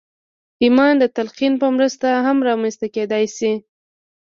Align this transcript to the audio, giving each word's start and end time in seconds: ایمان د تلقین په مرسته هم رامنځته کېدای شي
ایمان 0.63 0.93
د 0.99 1.03
تلقین 1.15 1.53
په 1.61 1.67
مرسته 1.75 2.07
هم 2.25 2.37
رامنځته 2.47 2.87
کېدای 2.95 3.25
شي 3.35 3.51